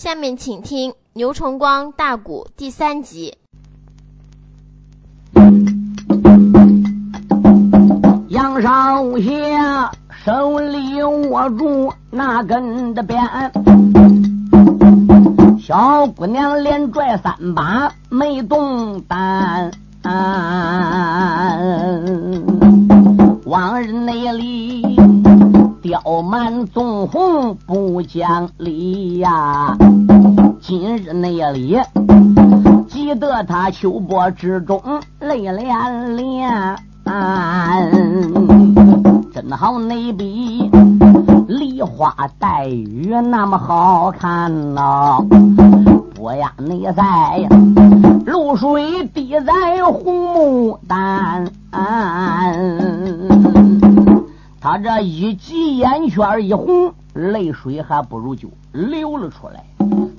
[0.00, 3.36] 下面请听牛崇光大鼓第三集。
[8.28, 9.92] 杨少侠
[10.24, 13.20] 手里握住那根的鞭，
[15.60, 19.70] 小姑娘连拽三把没动弹。
[23.44, 24.96] 往日那里
[25.82, 29.74] 刁蛮纵横不讲理呀，
[30.60, 31.78] 今日那里
[32.86, 34.82] 急得他秋波之中
[35.20, 36.76] 泪涟涟。
[39.32, 40.70] 真好那比
[41.48, 45.24] 梨花带雨那么好看呐！
[46.18, 47.48] 我呀，你在
[48.26, 51.50] 露水滴在红牡丹，
[54.62, 59.64] 他这一急眼圈一红，泪水还不如就流了出来。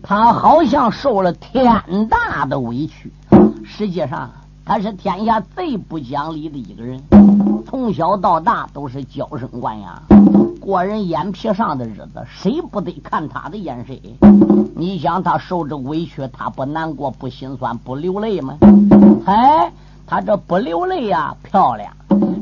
[0.01, 3.13] 他好像受了天大的委屈，
[3.63, 4.31] 实际上。
[4.63, 7.01] 他是天下最不讲理的一个人，
[7.67, 10.01] 从小到大都是娇生惯养，
[10.61, 13.99] 过人眼皮上的日子，谁不得看他的眼神？
[14.75, 18.57] 你想他受这委屈，他不难过、不心酸、不流泪吗？
[19.25, 19.73] 哎，
[20.05, 21.91] 他这不流泪呀，漂亮。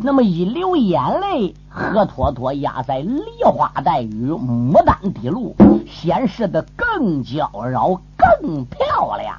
[0.01, 5.53] 那么一流眼泪，河坨坨压在梨花带雨、牡丹滴露，
[5.85, 9.35] 显示的更娇娆、更漂亮。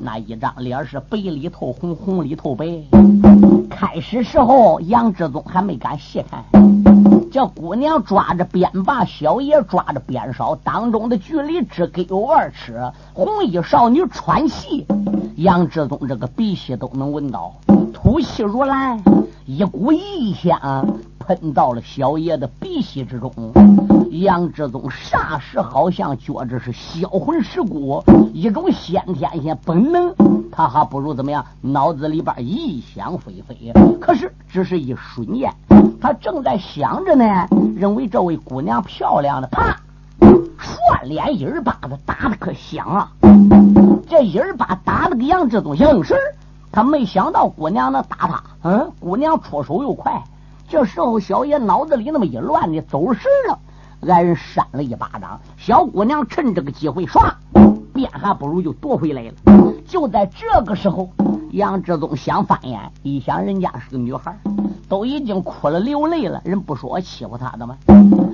[0.00, 2.66] 那一张脸是白里透红，红里透白。
[3.70, 6.44] 开始时候，杨志宗还没敢细看，
[7.32, 12.92] 这姑娘抓着鞭把，小爷抓着鞭梢，当中的距离只给有二尺。
[13.14, 14.86] 红衣少女喘气，
[15.36, 17.54] 杨志宗这个鼻息都能闻到，
[17.92, 19.02] 吐气如兰。
[19.48, 23.32] 一股异香喷到了小爷的鼻息之中，
[24.10, 28.02] 杨志宗霎时好像觉着是销魂蚀骨，
[28.34, 30.12] 一种先天性本能，
[30.50, 31.46] 他还不如怎么样？
[31.60, 33.72] 脑子里边异想飞飞。
[34.00, 35.54] 可是只是一瞬间，
[36.00, 37.24] 他正在想着呢，
[37.76, 39.76] 认为这位姑娘漂亮的，啪，
[40.58, 43.12] 涮脸一耳巴子打的可响啊！
[44.08, 46.18] 这一耳巴打的个杨志宗应声。
[46.76, 50.22] 他没想到姑娘能打他，嗯，姑娘出手又快。
[50.68, 53.58] 这时候小爷脑子里那么一乱的走神了，
[54.12, 55.40] 挨人扇了一巴掌。
[55.56, 57.32] 小姑娘趁这个机会，唰，
[57.94, 59.32] 鞭还不如就夺回来了。
[59.86, 61.08] 就在这个时候，
[61.52, 64.38] 杨志宗想翻眼，一想人家是个女孩，
[64.86, 67.78] 都已经哭了流泪了，人不说我欺负她的吗？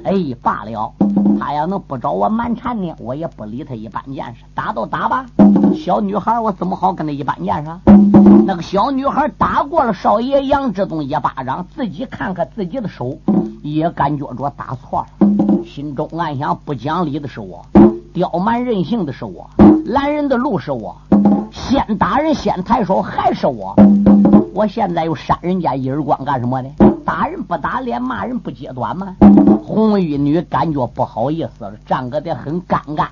[0.03, 0.93] 哎，罢了，
[1.39, 4.43] 他要能不找我蛮缠呢，我也不理他一般见识。
[4.53, 5.27] 打都打吧，
[5.77, 8.12] 小女孩我怎么好跟他一般见识？
[8.47, 13.19] 那个小女孩打过了少爷杨志东一巴掌，自己看看自己的手，
[13.63, 17.65] 也感觉着打错了，心中暗想：不讲理的是我，
[18.13, 19.49] 刁蛮任性的是我，
[19.87, 20.97] 拦人的路是我，
[21.51, 23.75] 先打人先抬手还是我，
[24.55, 26.69] 我现在又扇人家一耳光干什么呢？
[27.05, 29.17] 打人不打脸，骂人不揭短吗？
[29.65, 33.07] 红衣女感觉不好意思了，站个的很尴尬。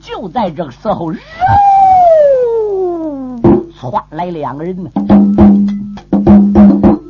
[0.00, 1.20] 就在这个时候，人
[3.80, 4.90] 窜来两个人呢，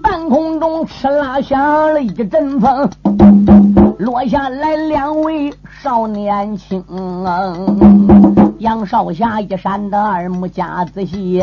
[0.03, 1.59] 半空中哧啦响
[1.95, 2.91] 了一阵风，
[3.99, 5.51] 落下来两位
[5.83, 6.85] 少年轻。
[8.59, 11.43] 杨少侠一闪的二目夹仔细，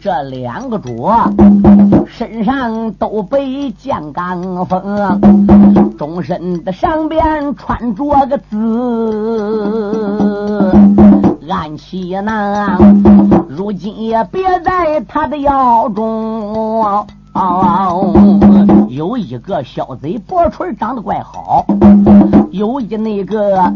[0.00, 1.08] 这两个主
[2.08, 8.56] 身上都被剑钢锋，终身的上边穿着个紫
[11.48, 12.78] 暗器囊，
[13.48, 17.06] 如今也别在他的腰中。
[18.88, 21.66] 有一个小贼薄唇长得怪好，
[22.50, 23.70] 有一那个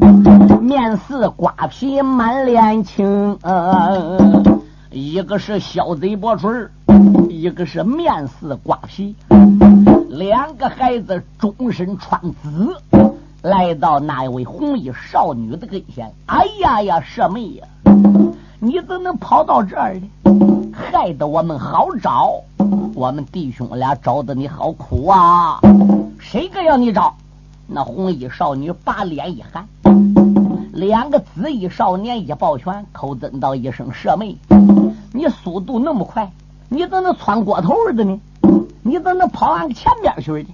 [0.61, 3.39] 面似瓜皮满脸青，
[4.91, 6.71] 一个是小贼薄唇，
[7.29, 9.15] 一个是面似瓜皮，
[10.09, 12.75] 两个孩子终身穿紫，
[13.43, 16.13] 来到那一位红衣少女的跟前。
[16.27, 17.67] 哎呀呀，舍妹呀，
[18.59, 20.71] 你怎能跑到这儿呢？
[20.73, 22.33] 害得我们好找。
[22.95, 25.59] 我们弟兄俩找的你好苦啊！
[26.19, 27.15] 谁个要你找？
[27.67, 29.67] 那红衣少女把脸一寒，
[30.73, 34.37] 两个紫衣少年一抱拳，口尊道一声：“舍妹，
[35.15, 36.31] 你速度那么快，
[36.69, 38.21] 你怎能窜过头的呢？
[38.83, 40.49] 你怎能跑俺前边去呢？”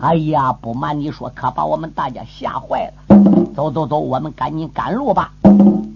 [0.00, 3.52] 哎呀，不瞒你说，可把我们大家吓坏了。
[3.54, 5.32] 走走走，我们赶紧赶路吧。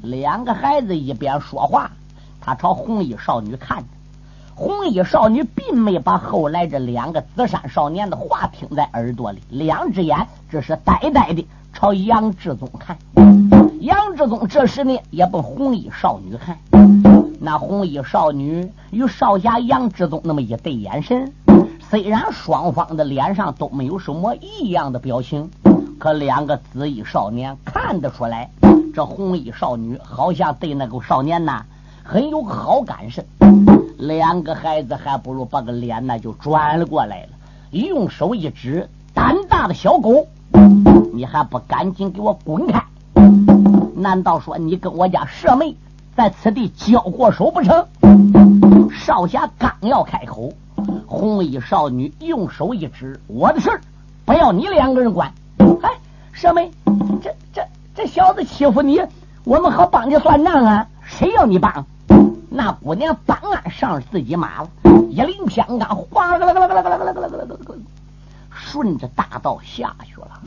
[0.03, 1.91] 两个孩子一边说话，
[2.39, 3.85] 他朝红衣少女看着。
[4.55, 12.99] 红衣少女并没把后来这两个紫衫少年的话听在耳朵里，两只眼只是呆呆的朝杨志宗看。
[13.81, 16.59] 杨志宗这时呢也不红衣少女看，
[17.41, 21.33] 那红衣少女与少侠杨志宗那么一对眼神，
[21.94, 25.49] 虽然双方的脸上都没有什么异样的表情，
[25.96, 28.50] 可两个紫衣少年看得出来，
[28.93, 31.64] 这红衣少女好像对那个少年呐
[32.02, 33.46] 很有好感似的。
[33.96, 37.29] 两个孩子还不如把个脸呢就转了过来了，
[37.70, 40.26] 用手一指，胆大的小狗，
[41.12, 42.85] 你还不赶紧给我滚开！
[43.94, 45.76] 难道说你跟我家舍妹
[46.17, 47.87] 在此地交过手不成？
[48.91, 50.55] 少侠刚要开口，
[51.06, 53.81] 红衣少女用手一指：“我的事儿
[54.25, 55.33] 不要你两个人管。”
[55.83, 55.91] 哎，
[56.33, 56.71] 舍妹，
[57.23, 57.62] 这这
[57.95, 59.01] 这小子欺负你，
[59.45, 60.87] 我们好帮你算账啊！
[61.05, 61.87] 谁要你帮？
[62.51, 64.69] 那姑娘搬鞍上自己马了，
[65.11, 67.77] 一领枪杆，哗啦啦啦啦啦啦啦啦啦啦啦，
[68.51, 70.41] 顺着大道下去了。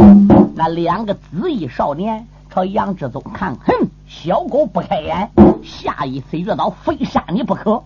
[0.55, 2.25] 那两个紫衣少年。
[2.49, 5.29] 朝杨志宗看，哼，小狗不开眼，
[5.61, 7.83] 下一次遇到非杀你不可。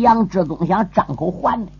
[0.00, 1.72] 杨志宗想张口还的，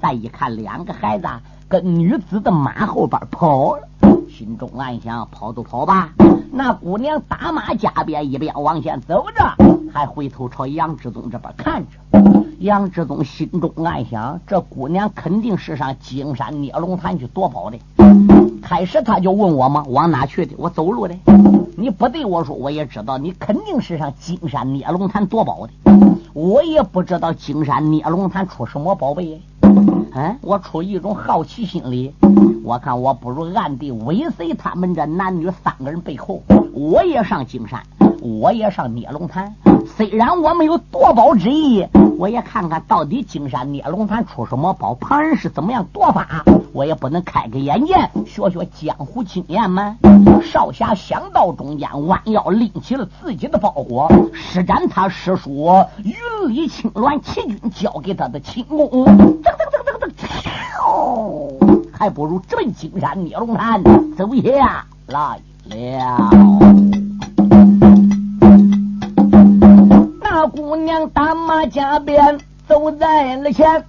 [0.00, 1.26] 再一看两个孩子
[1.68, 3.88] 跟女子的马后边跑了，
[4.28, 6.10] 心中暗想：跑都跑吧。
[6.52, 11.98] 那姑娘打马加鞭，一边往前走着，还回头朝杨志宗这边看着。
[12.60, 18.43] 杨志宗心中暗想：这姑娘肯定是上金山孽龙潭去夺宝的。
[18.64, 20.54] 开始他就问我嘛，往哪去的？
[20.56, 21.14] 我走路的。
[21.76, 25.72] 你不对我说，我也知道你肯定是上金山聂龙潭夺宝的。
[26.32, 29.38] 我也不知道金山聂龙潭出什么宝贝。
[29.60, 32.14] 嗯，我出于一种好奇心理，
[32.64, 37.82] 我看我不如暗地尾随他们这男女三个人背后，我也上金山，
[38.22, 39.54] 我也上聂龙潭。
[39.86, 41.86] 虽然我没有夺宝之意，
[42.18, 47.94] 我也看看到底金山聂龙潭出什么宝，旁人是怎么样夺法，我也不能开个眼界，
[48.26, 49.96] 学学江湖经验吗？
[50.42, 56.14] 少侠想到中间，弯腰拎起了自己的包裹，施展他师叔云
[56.48, 60.10] 里青鸾奇军教给他的轻功，噔噔噔噔
[60.80, 63.82] 噔，还不如直奔金山聂龙潭
[64.16, 65.38] 走下来
[65.68, 66.83] 了。
[70.48, 72.38] 姑娘打马加鞭
[72.68, 73.84] 走在了前，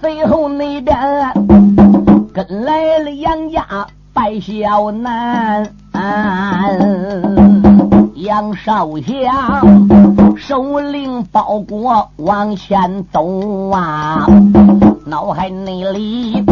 [0.00, 0.96] 随后那边
[2.32, 5.68] 跟来了杨家白小男，
[8.14, 9.60] 杨少侠
[10.36, 14.26] 手领包裹往前走啊，
[15.04, 16.44] 脑海内里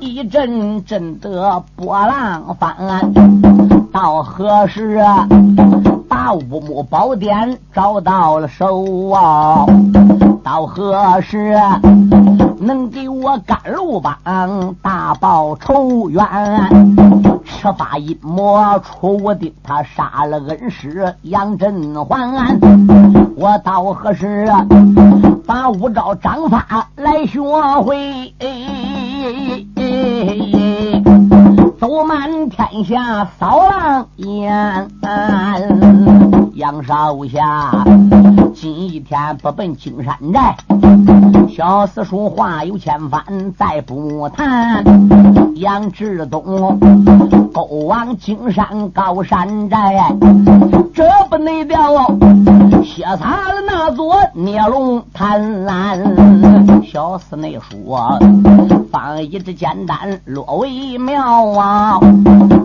[0.00, 2.76] 一阵阵的波浪翻，
[3.92, 5.26] 到何时啊？
[6.22, 9.64] 把五木宝典找到了手啊！
[10.44, 11.58] 到何时
[12.58, 16.22] 能给我甘露帮大报仇冤？
[17.46, 22.60] 赤发阴魔出无定，他杀了恩师杨振环。
[23.34, 24.46] 我到何时
[25.46, 27.40] 把五招掌法来学
[27.80, 28.34] 会？
[31.80, 34.86] 走满天下扫狼烟，
[36.52, 37.86] 杨少侠
[38.54, 40.54] 今一天不奔金山寨，
[41.50, 43.22] 小四叔话有千番
[43.56, 44.84] 再不谈。
[45.56, 46.78] 杨志东
[47.52, 50.14] 勾往金山高山寨，
[50.94, 52.06] 这不内调
[52.84, 55.40] 歇擦了那座孽龙潭。
[56.84, 58.18] 小四内说
[58.90, 61.98] 放一只简单落为妙啊。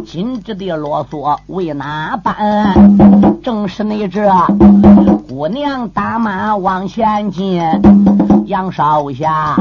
[0.06, 3.42] 今日的啰嗦为哪般？
[3.42, 4.32] 正是你这
[5.28, 7.62] 姑娘打马往前进，
[8.46, 9.56] 杨少侠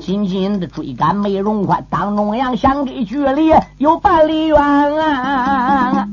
[0.00, 6.06] 紧紧的追赶美容宽，当中央相隔距离有半里远啊。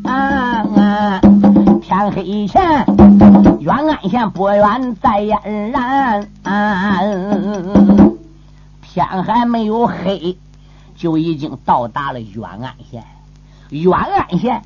[1.82, 2.86] 天黑前，
[3.60, 6.28] 远安县不远在嫣然，
[8.82, 10.38] 天还没有黑。
[10.96, 13.04] 就已经到达了远安县，
[13.70, 14.62] 远安县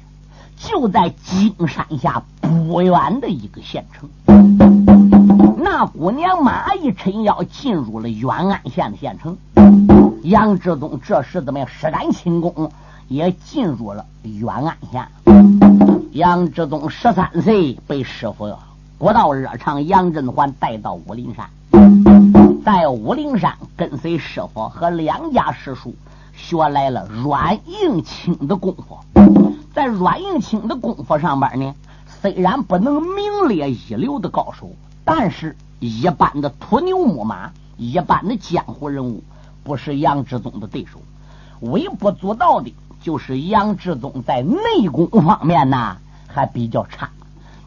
[0.58, 4.10] 就在金山下不远的一个县城。
[5.65, 9.36] 那姑娘马一撑腰进入了远安县的县城，
[10.22, 12.72] 杨志宗这时怎么样施展轻功
[13.07, 15.07] 也进入了远安县。
[16.12, 18.55] 杨志宗十三岁被师傅
[19.00, 21.50] 国道热肠杨振环带到武陵山，
[22.63, 25.95] 在武陵山跟随师傅和两家师叔。
[26.36, 29.00] 学来了软硬轻的功夫，
[29.74, 31.74] 在软硬轻的功夫上边呢，
[32.22, 34.69] 虽然不能名列一流的高手，
[35.06, 39.24] 但是一般的土牛木马、一般的江湖人物，
[39.64, 41.00] 不是杨志宗的对手。
[41.62, 45.98] 微不足道的就是杨志宗在内功方面呐，
[46.28, 47.10] 还比较差，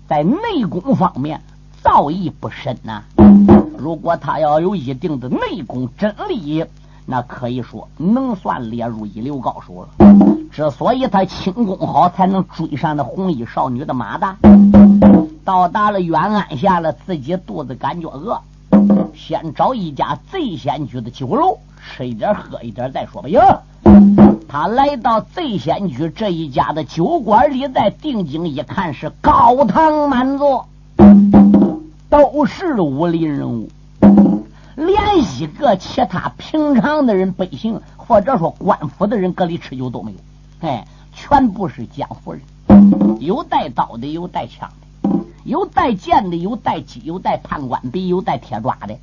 [0.08, 1.40] 在内功方面
[1.80, 3.04] 造诣不深呐。
[3.78, 6.64] 如果他要有一定的内功真力，
[7.06, 9.88] 那可以说能算列入一流高手了。
[10.50, 14.36] 之所以他轻功好，才能追上那红衣少女的马达。
[15.48, 18.38] 到达了远安下了，自己肚子感觉饿，
[19.14, 23.30] 先找一家贼仙居的酒楼吃一点喝一点再说吧。
[23.30, 23.62] 哟，
[24.46, 30.68] 他来到贼仙居这一家的酒馆里，在定睛一看，是高堂满座。
[32.10, 33.70] 都是武林人物，
[34.76, 35.00] 连
[35.40, 40.18] 一个其他平常的人、百姓或者说官府的人搁里吃酒都没有。
[40.68, 42.42] 哎，全部是江湖人，
[43.20, 44.87] 有带刀的，有带枪的，
[45.48, 48.94] 有带剑的，有带戟，有带判官笔，有带铁抓的。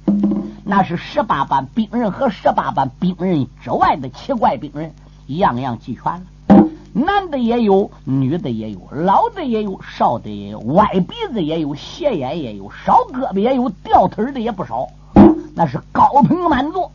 [0.64, 4.94] 那是十八般兵刃和十八般兵刃之外的奇怪兵刃，
[5.26, 6.22] 样样齐全。
[6.94, 14.88] 男的也有，女的也有，老的也有，少的也有，歪鼻子也有，斜眼也有，少胳膊也有，掉腿的也不少。
[15.56, 16.92] 那是高朋满座。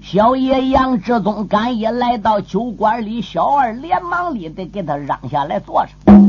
[0.00, 6.23] 小爷杨志宗赶一来到酒馆里，小二连忙里得给他让下来坐上。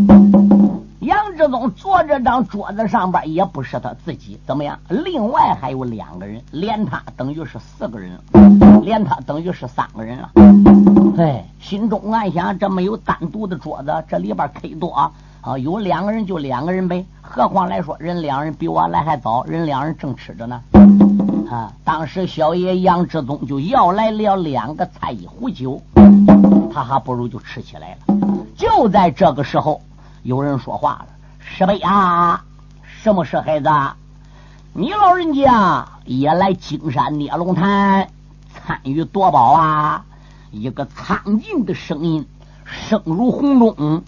[1.06, 4.80] 杨志宗坐这张桌子上边也不是他自己，怎么样？
[4.90, 8.20] 另外还有两个人，连他等于是四个人，
[8.82, 10.32] 连他等于是三个人了。
[11.20, 15.12] 哎，心中暗想：这没有单独的桌子，这里边忒多啊！
[15.60, 17.06] 有两个人就两个人呗。
[17.22, 20.60] 何况来说，人两人比我来还早，人两人正吃着呢。
[21.52, 25.80] 啊，当时小爷杨志宗就要来了两个菜一壶酒，
[26.74, 28.18] 他还不如就吃起来了。
[28.58, 29.80] 就在这个时候，
[30.26, 32.44] 有人说话了：“石碑啊，
[32.82, 33.70] 什么事，孩子？
[34.74, 38.08] 你老人家也来金山捏龙潭
[38.52, 40.04] 参与夺宝啊？”
[40.50, 42.26] 一个苍劲的声音，
[42.66, 44.04] 声如洪钟。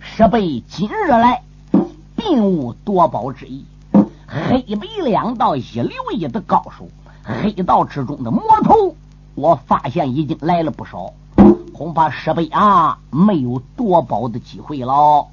[0.00, 1.42] 十倍今日来，
[2.16, 3.66] 并无夺宝之意。
[4.26, 6.88] 黑白两道一流一的高手，
[7.22, 8.96] 黑道之中的魔头，
[9.34, 11.12] 我发现已经来了不少。
[11.76, 15.26] 恐怕十倍啊，没有夺宝的机会了。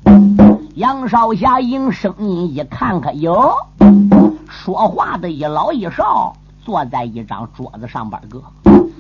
[0.76, 3.54] 杨少侠应声音一看看，哟，
[4.50, 6.36] 说话的一老一少。
[6.66, 8.42] 坐在一张桌子上边个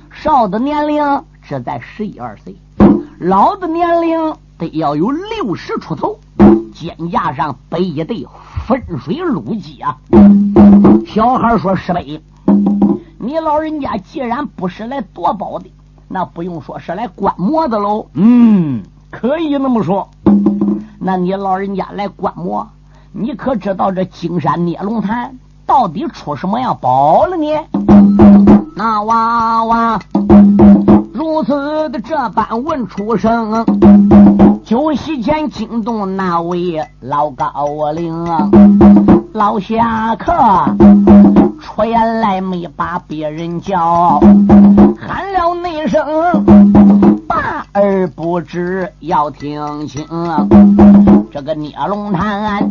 [0.10, 1.04] 少的年龄
[1.42, 2.56] 只在十一二岁，
[3.20, 6.18] 老的年龄得要有六十出头，
[6.74, 8.26] 肩胛上背一对
[8.66, 9.98] 分水鹿鸡啊！
[11.06, 12.22] 小孩说：“师妹，
[13.18, 15.70] 你老人家既然不是来夺宝的，
[16.14, 18.06] 那不用说是来观摩的喽。
[18.14, 20.08] 嗯，可以那么说。
[21.00, 22.70] 那你老人家来观摩，
[23.12, 27.48] 你可知道这金山孽龙潭？”到底出什么样宝了呢？
[28.76, 30.00] 那娃娃
[31.14, 33.66] 如此的这般问出声，
[34.64, 38.52] 酒席前惊动那位老高龄啊，
[39.34, 40.32] 老侠客
[41.60, 44.20] 出言来没把别人叫，
[45.94, 50.04] 声爸儿不知要听清，
[51.32, 52.68] 这个捏龙潭。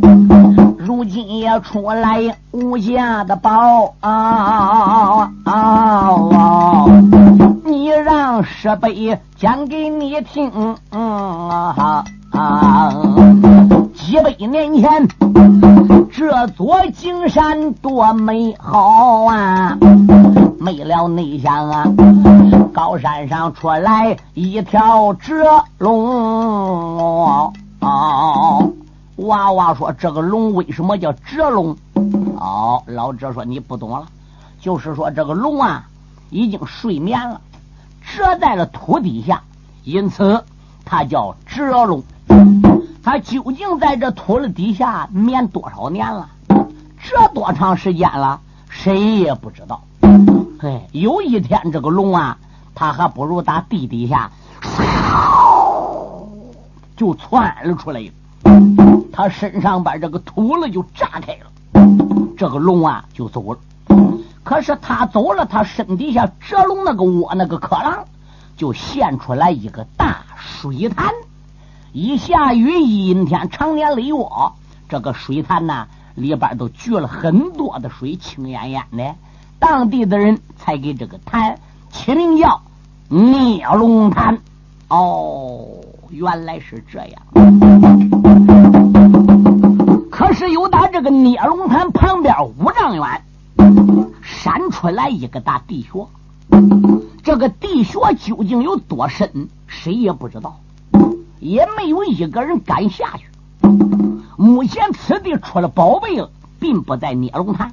[0.76, 5.30] 如今也出来无价的宝啊！
[7.64, 12.02] 你让师辈讲给你听啊！
[13.94, 15.06] 几百年前，
[16.10, 19.78] 这座金山多美好啊！
[20.58, 21.84] 没了内向啊，
[22.72, 25.34] 高山上出来一条蛰
[25.78, 28.66] 龙啊！
[29.16, 31.76] 娃娃说：“这个龙为什么叫蛰龙？”
[32.40, 34.06] 哦，老者说：“你不懂了，
[34.58, 35.86] 就是说这个龙啊，
[36.30, 37.42] 已经睡眠了，
[38.00, 39.42] 蛰在了土底下，
[39.84, 40.42] 因此
[40.84, 42.02] 它叫蛰龙。
[43.02, 46.30] 它究竟在这土的底下眠多少年了？
[46.48, 48.40] 这多长时间了？
[48.70, 49.82] 谁也不知道。
[50.60, 52.38] 哎，有一天这个龙啊，
[52.74, 54.30] 他还不如打地底下，
[56.96, 58.02] 就窜了出来。”
[59.12, 61.50] 他身上把这个土了就炸开了，
[62.36, 63.58] 这个龙啊就走了。
[64.42, 68.04] 可是他走了，他身底下蛰龙那个窝那个壳囊
[68.56, 71.12] 就现出来一个大水潭。
[71.92, 74.14] 一下雨阴天，常年累月，
[74.88, 79.14] 这个水潭呐里边都聚了很多的水，清烟烟的。
[79.58, 81.58] 当地的人才给这个潭
[81.92, 82.60] 起名叫
[83.08, 84.38] 孽龙潭。
[84.88, 85.68] 哦，
[86.10, 87.22] 原来是这样。
[90.10, 93.22] 可是有打这个捏龙潭旁边五丈远，
[94.22, 96.06] 闪出来一个大地穴。
[97.22, 100.58] 这个地穴究竟有多深，谁也不知道。
[101.38, 103.28] 也没有一个人敢下去。
[104.36, 107.72] 目前此地出了宝贝了，并不在聂龙潭，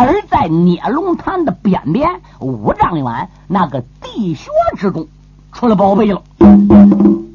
[0.00, 5.06] 而在聂龙潭的边边五丈远那个地穴之中
[5.52, 6.22] 出了宝贝了。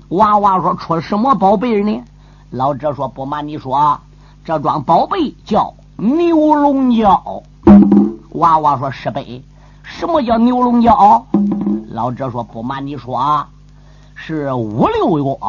[0.09, 2.03] 娃娃说：“出什么宝贝呢？”
[2.49, 3.99] 老者说：“不瞒你说，
[4.43, 7.43] 这桩宝贝叫牛龙蛟。”
[8.33, 9.23] 娃娃说：“师伯，
[9.83, 11.23] 什么叫牛龙蛟？”
[11.87, 13.49] 老者说：“不瞒你说啊，
[14.15, 15.39] 是五六月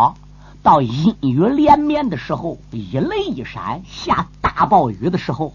[0.63, 5.55] 到阴雨连绵的时候，一雷一闪，下大暴雨的时候，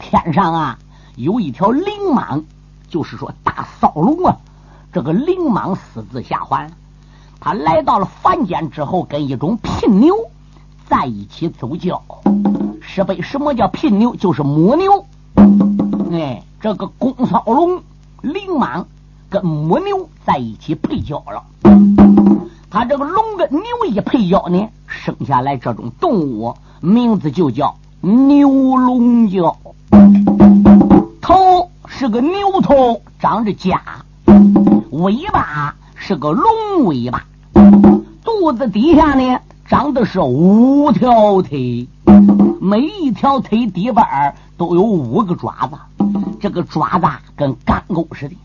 [0.00, 0.78] 天上啊
[1.18, 1.84] 有一条灵
[2.14, 2.44] 蟒，
[2.88, 4.36] 就是说大骚龙啊。
[4.92, 6.70] 这个灵蟒私自下凡，
[7.40, 10.14] 他来到了凡间之后，跟一种聘牛
[10.88, 12.00] 在一起走交。
[12.80, 14.14] 是被什么叫聘牛？
[14.14, 15.04] 就是母牛。
[16.12, 17.82] 哎，这个公骚龙
[18.22, 18.84] 灵蟒
[19.28, 21.42] 跟母牛在一起配交了。
[22.70, 29.56] 他这个龙跟牛一配交呢，生下来这种动物名字就叫牛龙蛟。
[31.98, 33.76] 头是个牛头，长着甲；
[34.92, 37.18] 尾巴是个龙尾巴；
[38.22, 41.88] 肚子底下呢，长的是五条腿，
[42.60, 45.76] 每一条腿底板都有五个爪子，
[46.38, 48.36] 这个爪子跟钢钩似的。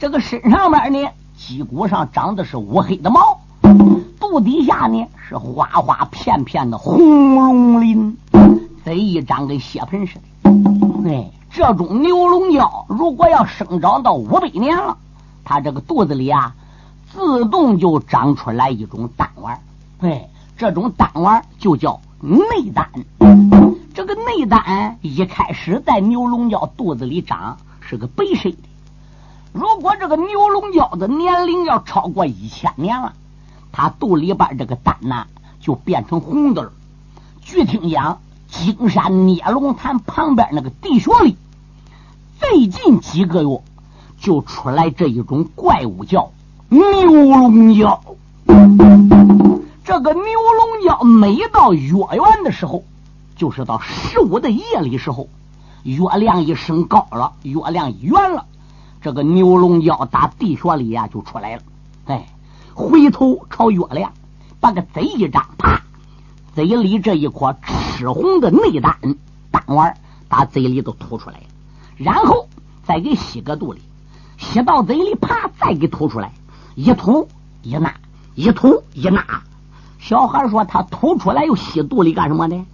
[0.00, 3.38] 这个身上面呢，脊骨上长的是乌黑的毛。
[4.18, 8.16] 肚底下呢是花花片片的红龙鳞，
[8.84, 11.08] 这一张跟血盆似的。
[11.08, 14.96] 哎，这种牛龙药如果要生长到五百年了，
[15.44, 16.54] 它这个肚子里啊，
[17.12, 19.60] 自动就长出来一种丹丸。
[20.00, 22.90] 哎，这种丹丸就叫内丹。
[23.92, 28.56] 这个内丹一开始在牛龙蛟肚子里长是个白色的，
[29.52, 33.12] 如果这个牛龙蛟的年龄要超过一千年了。
[33.72, 35.26] 它肚里边这个丹呐，
[35.60, 36.72] 就变成红的了。
[37.42, 41.36] 据听讲，金山聂龙潭旁边那个地穴里，
[42.42, 43.62] 最近几个月
[44.18, 46.32] 就出来这一种怪物，叫
[46.68, 47.98] 牛龙蛟。
[49.84, 52.82] 这个牛龙蛟每到月圆的时候，
[53.36, 55.28] 就是到十五的夜里时候，
[55.84, 58.44] 月亮一升高了，月亮圆了，
[59.00, 61.62] 这个牛龙蛟打地穴里呀就出来了。
[62.06, 62.26] 哎。
[62.74, 64.12] 回头朝月亮，
[64.58, 65.82] 把个嘴一张，啪，
[66.54, 68.96] 嘴里这一颗赤红的内丹
[69.50, 69.94] 丹丸
[70.26, 71.44] 打嘴里都吐出来了，
[72.02, 72.48] 然后
[72.84, 73.80] 再给吸个肚里，
[74.38, 76.32] 吸到嘴里，啪，再给吐出来，
[76.74, 77.28] 一吐
[77.62, 77.94] 一拿，
[78.34, 79.42] 一吐一拿。
[79.98, 82.66] 小孩说他吐出来又吸肚里干什么呢？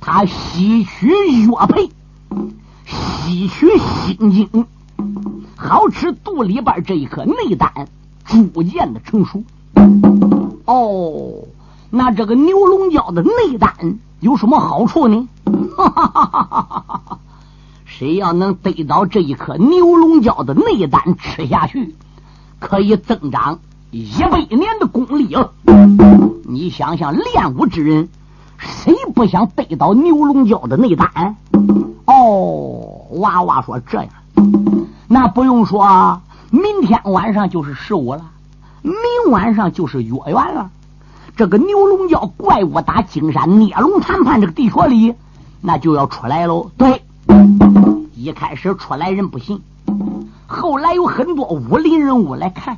[0.00, 1.08] 他吸取
[1.46, 1.90] 药配，
[2.86, 4.66] 吸取心经，
[5.56, 7.88] 好吃肚里边这一颗内丹。
[8.24, 9.42] 逐渐的成熟。
[10.66, 11.48] 哦，
[11.88, 15.26] 那这个牛龙蛟的内丹有什么好处呢？
[15.76, 16.66] 哈哈哈哈哈
[17.06, 17.18] 哈
[17.88, 21.96] 谁要能得到这一颗牛龙蛟的内丹吃下去，
[22.60, 23.58] 可以增长
[23.90, 25.48] 一百年的功力啊！
[26.44, 28.10] 你想想，练武之人，
[28.58, 31.36] 谁不想得到牛龙蛟的内丹？
[32.04, 34.08] 哦，娃娃说这样，
[35.08, 36.20] 那不用说。
[36.50, 38.30] 明天晚上就是十五了，
[38.82, 38.94] 明
[39.30, 40.70] 晚上就是月圆了。
[41.36, 45.14] 这个牛龙蛟怪物打金山孽龙谈判这个地穴里，
[45.60, 46.70] 那就要出来喽。
[46.76, 47.02] 对，
[48.18, 49.60] 一开始出来人不信，
[50.48, 52.76] 后来有很多武林人物来看。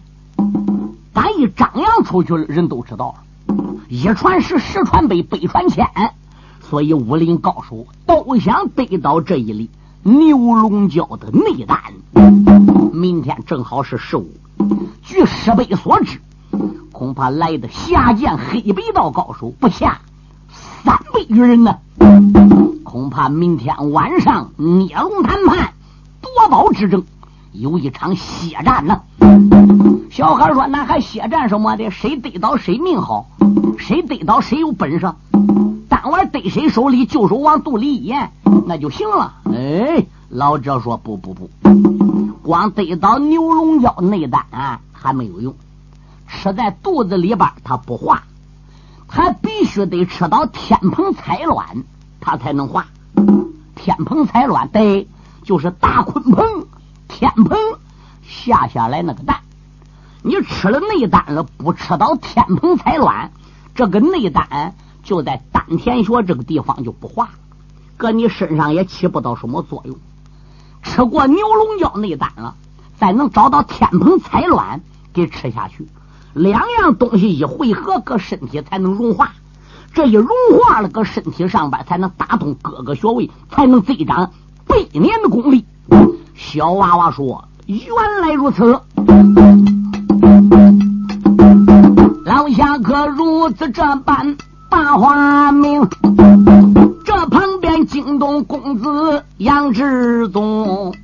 [1.14, 3.56] 咱一张扬出去，人都知道了。
[3.88, 5.86] 一传十，十传百，百传千，
[6.60, 9.70] 所以武林高手都想得到这一粒。
[10.02, 11.78] 牛龙蛟的内丹，
[12.92, 14.30] 明天正好是十五。
[15.02, 16.20] 据师辈所知，
[16.92, 20.02] 恐怕来的下剑黑白道高手不下
[20.50, 21.78] 三百余人呢。
[22.84, 25.74] 恐怕明天晚上聂龙谈判
[26.20, 27.04] 夺宝之争
[27.52, 29.02] 有一场血战呢。
[30.10, 31.90] 小孩说：“那还血战什么的？
[31.90, 33.26] 谁得到谁命好，
[33.78, 35.12] 谁得到谁有本事。”
[35.88, 38.30] 单玩得谁手里，就手往肚里一咽，
[38.66, 39.34] 那就行了。
[39.52, 41.50] 哎，老者说不不不，
[42.42, 44.44] 光得到牛龙蛟内丹
[44.92, 45.54] 还没有用，
[46.26, 48.24] 吃在肚子里边它不化，
[49.08, 51.84] 它必须得吃到天蓬彩卵，
[52.20, 52.86] 它才能化。
[53.74, 55.08] 天蓬彩卵，对，
[55.42, 56.66] 就是大鲲鹏
[57.08, 57.58] 天蓬
[58.22, 59.40] 下下来那个蛋。
[60.22, 63.32] 你吃了内丹了，不吃到天蓬彩卵，
[63.74, 64.74] 这个内丹。
[65.02, 67.30] 就在丹田穴这个地方就不化，
[67.96, 69.96] 搁你身上也起不到什么作用。
[70.82, 72.54] 吃过牛龙蛟内丹了，
[72.98, 74.82] 再能找到天蓬彩卵
[75.14, 75.88] 给吃下去，
[76.34, 79.32] 两样东西一汇合，搁身体才能融化。
[79.92, 80.28] 这一融
[80.62, 84.30] 化了，搁身体上边才能打通各个穴位，才能增长
[84.66, 85.64] 百年的功力。
[86.34, 87.86] 小娃娃说：“原
[88.22, 88.80] 来如此，
[92.24, 94.36] 老侠可如此这般
[94.70, 95.88] 把话明。”
[97.04, 100.94] 这旁边惊动公子杨志宗。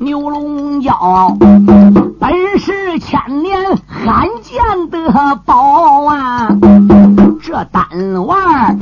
[0.00, 1.36] 牛龙角
[2.18, 5.12] 本是千年罕见得
[5.44, 6.48] 宝啊，
[7.42, 7.84] 这丹
[8.26, 8.78] 丸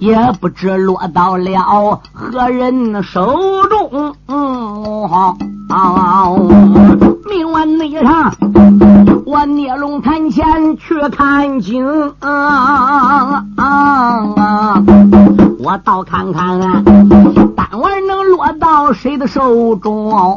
[0.00, 4.16] 也不知落到了何人手中。
[4.26, 5.38] 嗯
[7.28, 8.34] 明晚内上，
[9.24, 11.86] 我聂龙潭前去看景。
[15.62, 16.82] 我倒看看啊，
[17.54, 20.36] 丹丸能落到谁的手中？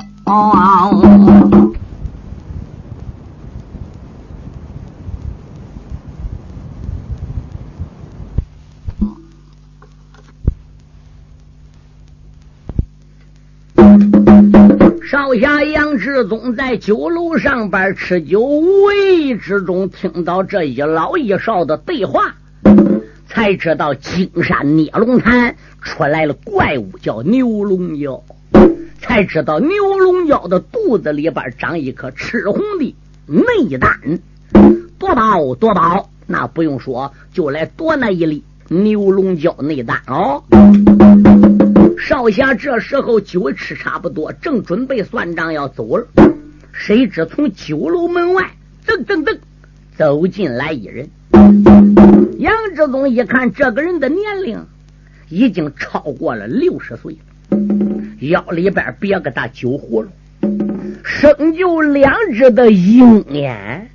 [15.13, 22.33] 少侠杨志宗在酒楼上边吃酒无意之中，听到这一老一少的对话，
[23.27, 28.23] 才知道金山孽龙潭出来了怪物，叫牛龙妖。
[28.99, 32.95] 才知道牛龙妖的肚子里边长一颗赤红的
[33.27, 34.19] 内丹，
[34.97, 40.43] 夺宝夺宝，那不用说，就来夺那一粒牛龙妖内丹哦。
[42.05, 46.05] 少侠这时候酒吃差不多，正准备算账要走了，
[46.73, 48.51] 谁知从酒楼门外
[48.85, 49.37] 噔噔噔
[49.95, 51.09] 走进来一人。
[52.39, 54.65] 杨志宗一看，这个人的年龄
[55.29, 57.17] 已经超过了六十岁。
[58.19, 60.09] 腰里边别个大酒葫芦，
[61.05, 63.89] 生就两只的鹰眼，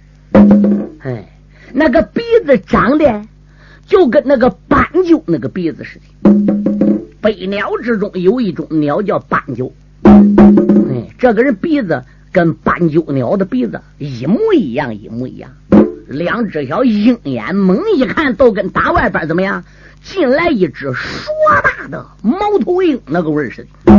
[1.01, 1.29] 哎，
[1.75, 3.23] 那个鼻子长得
[3.87, 6.38] 就跟那个斑鸠那个鼻子似的。
[7.21, 9.73] 飞鸟之中有一种鸟叫斑鸠，
[10.05, 15.51] 哎，这个人鼻子跟斑鸠鸟的鼻子一模一样，一模一样。
[16.07, 19.65] 两只小鹰眼，猛一看都跟打外边怎么样？
[20.03, 21.33] 进来一只硕
[21.65, 23.93] 大的猫头鹰，那个味儿似的。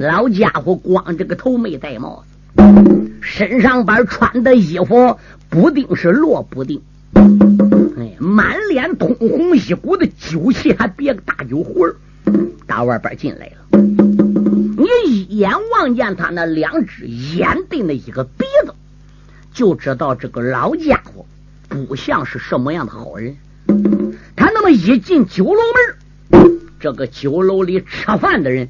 [0.00, 2.24] 老家伙光这个头没戴帽
[2.56, 2.62] 子，
[3.20, 5.16] 身上边穿的衣服
[5.48, 6.82] 不定是罗不定，
[7.14, 7.22] 哎，
[8.32, 11.86] 满脸通红一股子酒气，还别个大酒壶，
[12.66, 13.78] 打外边进来了。
[13.78, 18.72] 你一眼望见他那两只眼的那一个鼻子，
[19.52, 21.26] 就知道这个老家伙
[21.68, 23.36] 不像是什么样的好人。
[24.34, 25.60] 他那么一进酒楼
[26.30, 28.66] 门，这个酒楼里吃饭的人，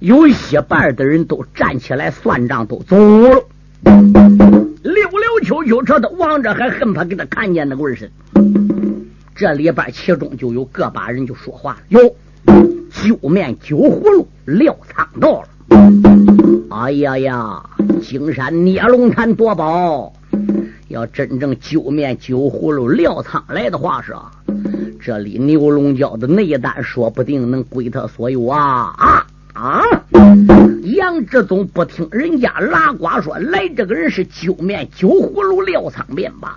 [0.00, 0.34] 有一
[0.66, 3.44] 半的人都站起来算账，都走了。
[3.84, 8.12] 溜溜球球，这都望着，还恨怕给他看见那个味儿似的。
[9.42, 12.14] 这里边其中就有个把人就说话了：“哟，
[12.92, 15.48] 九面九葫芦廖仓到了。
[16.70, 17.60] 哎呀呀，
[18.00, 20.12] 金山孽龙潭夺宝。”
[20.86, 24.14] 要真正九面九葫芦撂仓来的话是，
[25.00, 29.82] 这里牛龙角的内丹说不定能归他所有啊啊啊！
[30.84, 36.56] 杨志宗不听人家拉呱说来，这个人是九面九葫芦撂仓便罢。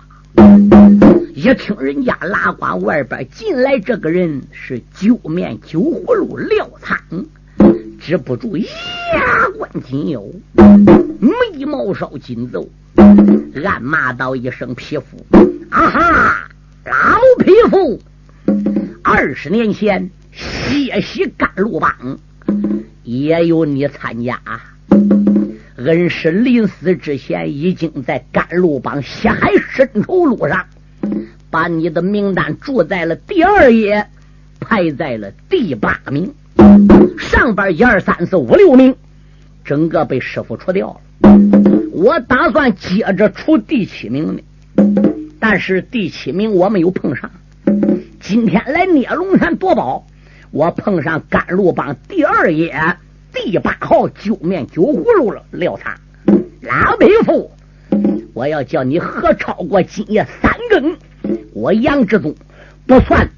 [1.34, 6.98] 一听人家拉呱外边进来，这个人是九面九葫芦廖仓，
[8.00, 8.66] 止不住牙
[9.56, 10.22] 关紧咬，
[11.20, 12.68] 眉毛稍紧皱。
[13.64, 15.26] 暗骂道一声：“匹夫！
[15.70, 16.48] 啊哈，
[16.84, 18.00] 老匹夫！
[19.02, 22.18] 二十年前血洗甘露帮，
[23.02, 24.40] 也有你参加。
[25.86, 30.66] 恩师临死之前，已经在甘露帮血海深仇路上，
[31.50, 34.06] 把你的名单注在了第二页，
[34.58, 36.34] 排在了第八名。
[37.18, 38.96] 上边一二三四五六名，
[39.64, 41.00] 整个被师傅除掉了。”
[41.92, 44.42] 我打算接着出第七名呢，
[45.40, 47.30] 但是第七名我没有碰上。
[48.20, 50.06] 今天来聂龙山夺宝，
[50.50, 52.96] 我碰上甘露帮第二爷
[53.44, 55.42] 第八号九面九葫芦了。
[55.52, 55.94] 廖他
[56.62, 57.50] 老匹夫，
[58.32, 60.96] 我要叫你喝超过今夜三更，
[61.52, 62.34] 我杨志宗
[62.86, 63.28] 不算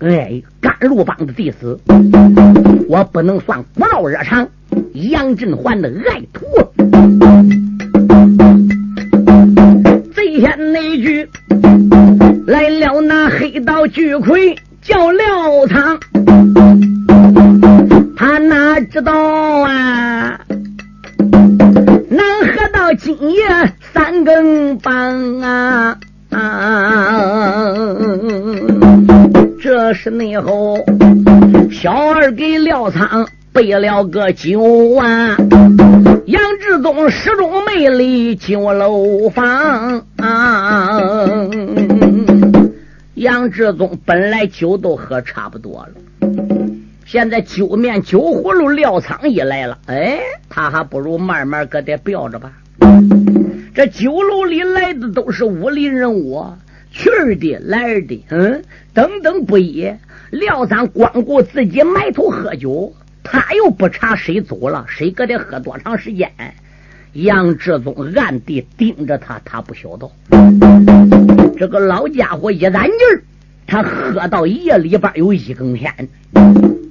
[0.00, 1.78] 哎甘露帮的弟子，
[2.88, 4.46] 我不能算古道热肠
[4.92, 6.44] 杨振环的爱徒。
[10.14, 11.28] 贼先那句
[12.46, 15.98] 来了，那黑道巨魁叫廖仓，
[18.16, 19.12] 他哪知道
[19.60, 20.40] 啊？
[22.10, 23.42] 能喝到今夜
[23.92, 25.98] 三更半啊！
[29.60, 30.78] 这是内后，
[31.72, 35.36] 小二给廖仓备了个酒啊。
[36.26, 41.00] 杨志忠始终没离酒楼房啊。
[43.14, 45.92] 杨志忠本来酒都喝差不多了，
[47.04, 52.52] 现在酒面酒葫芦廖仓也来了，哎，他还不如慢慢搁这吊着吧。
[53.74, 56.46] 这酒楼里来的都是武林人物，
[56.90, 58.62] 去的来的，嗯，
[58.92, 59.92] 等等不一。
[60.30, 66.30] 廖三光顾自己埋头喝酒，他又不查谁走了，谁搁这喝多长时间。
[67.12, 70.10] 杨志忠暗地盯着他，他不晓得。
[71.56, 73.22] 这个老家伙一攒劲儿，
[73.66, 75.92] 他喝到夜里边有一更天，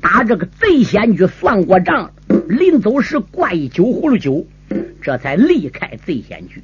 [0.03, 2.11] 打这个贼仙局算过账，
[2.49, 4.45] 临走时灌一酒葫芦酒。
[5.01, 6.61] 这才离开贼仙局。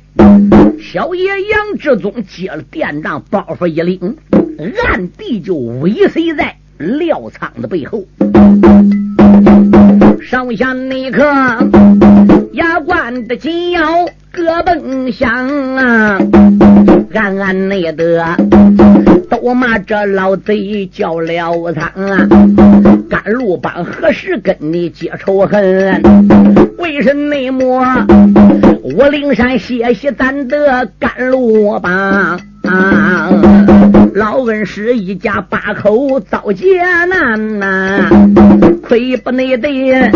[0.81, 4.17] 小爷杨志忠接了店长包袱一领，
[4.83, 8.03] 暗地就尾随在廖仓的背后。
[10.21, 11.23] 上下那刻，
[12.53, 16.19] 牙关的紧要各奔向啊，
[17.13, 18.37] 暗暗内的
[19.29, 22.27] 都骂这老贼叫廖仓啊！
[23.09, 26.01] 甘露帮何时跟你结仇恨？
[26.77, 27.35] 为什么
[28.81, 32.39] 我灵山歇息咱的甘露帮？
[34.13, 38.09] 老恩师一家八口遭劫难呐，
[38.83, 40.11] 亏不内得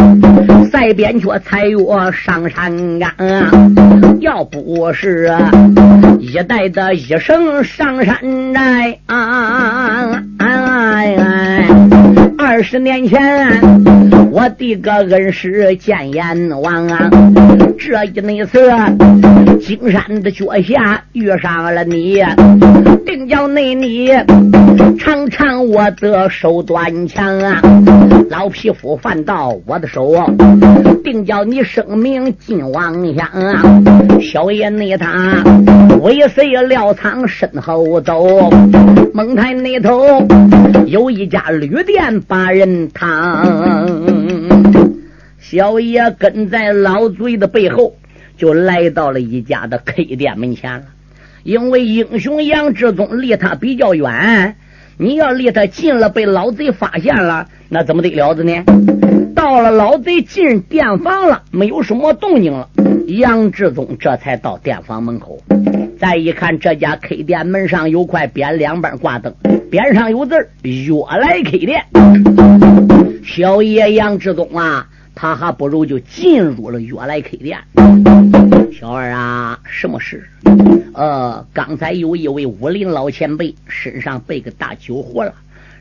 [0.72, 1.78] 赛边却踩月
[2.12, 3.10] 上山岗，
[4.20, 5.32] 要不是
[6.20, 10.22] 一代的一生上山寨啊！
[12.54, 13.20] 二十年前，
[14.32, 17.10] 我的个恩师见阎王啊！
[17.80, 18.72] 这一那次，
[19.60, 22.24] 金山的脚下遇上了你，
[23.08, 24.12] 定叫那你
[25.00, 27.60] 尝尝我的手端枪啊！
[28.30, 30.14] 老匹夫犯到我的手，
[31.04, 33.64] 定叫你生命尽亡乡啊！
[34.22, 35.44] 小爷那他
[36.02, 38.52] 尾随廖仓身后走，
[39.12, 40.06] 蒙台那头
[40.86, 42.22] 有一家旅店。
[42.28, 43.92] 把人堂，
[45.40, 47.96] 小爷跟在老贼的背后，
[48.38, 50.84] 就来到了一家的 K 店门前了。
[51.44, 54.56] 因为英雄杨志忠离他比较远，
[54.98, 58.64] 你要离他近了，被老贼发现了，那怎么得了子呢？
[59.36, 62.70] 到了老贼进店房了，没有什么动静了，
[63.08, 65.40] 杨志忠这才到店房门口。
[66.04, 69.34] 再一看，这家 K 店门上有块匾，两边挂灯，
[69.72, 71.82] 匾上有字儿“悦来 K 店”。
[73.24, 77.58] 小爷杨志忠啊，他还不如就进入了悦来 K 店。
[78.78, 80.28] 小二啊，什么事？
[80.94, 85.34] 呃，刚才有一位武林老前辈身上背个大酒壶了，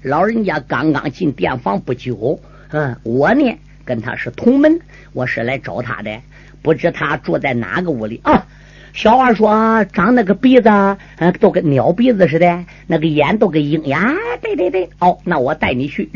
[0.03, 2.39] 老人家刚刚进店房不久。
[2.71, 4.79] 嗯，我呢跟他是同门，
[5.15, 6.17] 我是来找他的，
[6.63, 8.47] 不知他住在哪个屋里啊？
[8.93, 10.69] 小二说：“长那个鼻子，
[11.17, 13.99] 嗯，都跟鸟鼻子似的，那个眼都跟鹰眼。
[14.43, 16.11] 对对对，哦，那我带你去。”，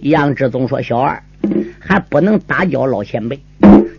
[0.00, 1.22] 杨志宗说：“小二
[1.78, 3.38] 还不能打搅老前辈，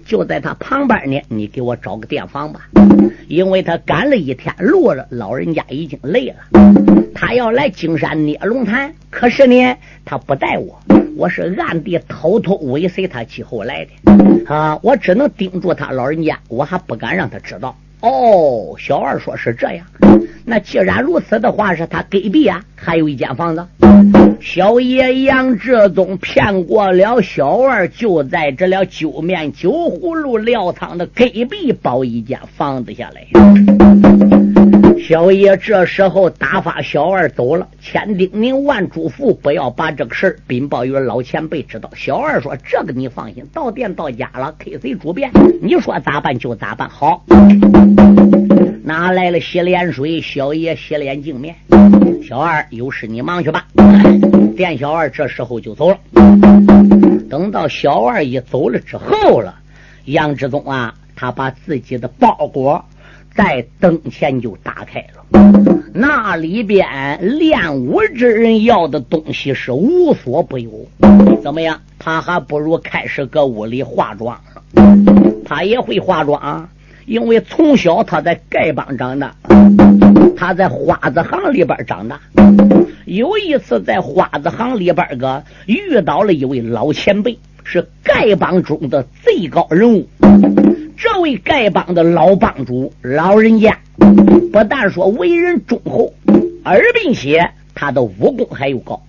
[0.05, 1.21] 就在他旁边呢。
[1.27, 2.61] 你给我找个店房吧，
[3.27, 6.35] 因为他赶了一天路了，老人家已经累了。
[7.13, 10.79] 他要来金山捏龙潭，可是呢，他不带我。”
[11.17, 14.77] 我是暗地偷偷尾随他气候来的啊！
[14.83, 17.73] 我只能盯住他老人家，我还不敢让他知道。
[18.01, 19.85] 哦，小二说是这样，
[20.43, 23.65] 那既然如此的话，是他隔壁啊，还有一间房子。
[24.41, 33.25] 小爷杨志忠骗过了小二，就在这了酒面酒葫芦料仓的隔壁包一间房子下来。
[35.07, 41.89] 小爷这时候打发小二走了，千叮咛万嘱咐，不要把这个事儿禀报于老前辈知道。
[41.95, 44.95] 小二说：“这个你放心，到店到家了，K.C.
[44.95, 45.29] 主编，
[45.61, 47.23] 你说咋办就咋办。”好，
[48.83, 51.55] 拿来了洗脸水，小爷洗脸净面。
[52.27, 53.67] 小二有事你忙去吧。
[54.55, 55.97] 店小二这时候就走了。
[57.29, 59.53] 等到小二一走了之后了，
[60.05, 62.83] 杨志忠啊，他把自己的包裹。
[63.35, 65.21] 在灯前就打开了，
[65.93, 70.71] 那里边练武之人要的东西是无所不有。
[71.43, 71.81] 怎么样？
[71.99, 74.39] 他还不如开始搁屋里化妆
[75.43, 76.69] 他也会化妆，
[77.05, 79.35] 因为从小他在丐帮长大，
[80.37, 82.17] 他在花子行里边长大。
[83.05, 90.07] 有一次在花子行里边个遇到了一位老前辈，是丐帮中的最高人物。
[90.97, 93.77] 这位丐帮的老帮主老人家，
[94.51, 96.13] 不但说为人忠厚，
[96.63, 99.03] 而并且他的武功还有高。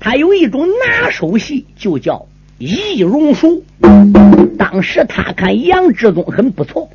[0.00, 2.26] 他有一种拿手戏，就叫
[2.58, 3.62] 易容术。
[4.58, 6.90] 当时他看杨志忠很不错，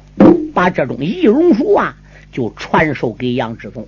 [0.54, 1.96] 把这种易容术啊。
[2.36, 3.88] 就传授给杨志宗，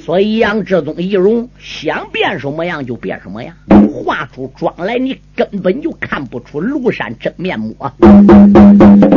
[0.00, 3.52] 所以杨志宗易容想变什么样就变什么样，
[3.92, 7.92] 画出妆来你根本就看不出庐山真面目啊。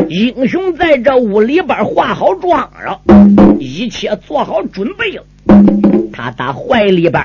[0.10, 3.00] 英雄在这屋里边化好妆了，
[3.60, 5.24] 一切做好准备了。
[6.12, 7.24] 他打怀里边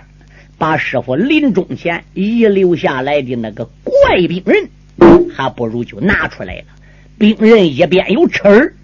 [0.58, 4.68] 把师傅临终前遗留下来的那个怪病人，
[5.34, 6.64] 还不如就拿出来了。
[7.16, 8.74] 病人一边有齿，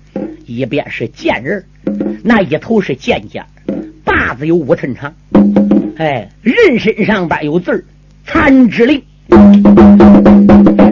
[0.47, 1.63] 一边是贱人。
[2.27, 3.45] 那一头是剑尖，
[4.03, 5.15] 把子有五寸长，
[5.99, 7.85] 哎，人身上边有字儿，
[8.25, 9.03] 残肢令。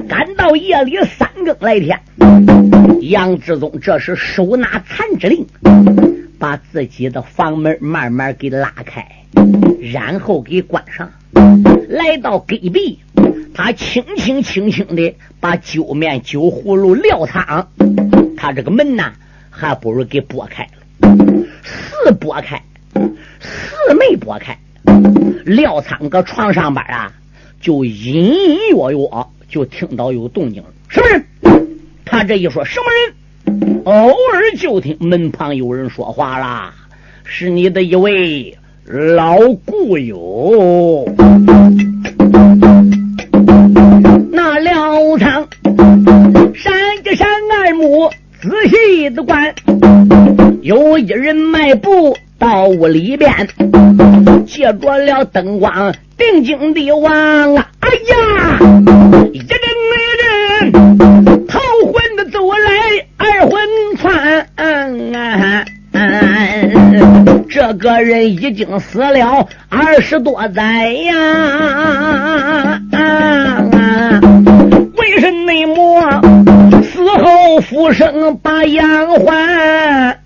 [0.07, 1.99] 赶到夜里三更来天，
[3.01, 5.47] 杨志宗这时手拿残肢令，
[6.39, 9.03] 把自己的房门慢慢给拉开，
[9.91, 11.11] 然后给关上，
[11.89, 12.99] 来到隔壁，
[13.55, 17.71] 他轻轻轻轻的把酒面酒葫芦撂躺，
[18.37, 19.15] 他这个门呐，
[19.49, 20.82] 还不如给拨开了。
[21.63, 22.61] 四拨开，
[22.95, 24.59] 四没拨开，
[25.45, 27.13] 廖仓搁床上边啊，
[27.61, 30.63] 就隐隐约约就听到有动静。
[30.89, 31.25] 什么人？
[32.05, 33.83] 他这一说，什么人？
[33.85, 36.75] 偶尔就听门旁有人说话啦，
[37.25, 41.09] 是你的一位老故友。
[44.31, 45.49] 那廖仓
[46.55, 46.73] 闪
[47.05, 48.11] 一闪二目，
[48.43, 49.55] 仔细的观。
[50.63, 53.31] 有一人迈步到屋里边，
[54.45, 57.69] 借着了灯光，定睛地望啊！
[57.79, 58.59] 哎呀，
[59.33, 60.73] 一阵一阵，
[61.47, 61.61] 头
[61.93, 63.61] 昏的走来，二魂
[63.97, 64.49] 窜。
[67.49, 72.81] 这个人已经死了二十多载呀！
[72.93, 74.21] 啊
[74.97, 75.53] 为什么
[77.19, 80.19] 后复生把阳还？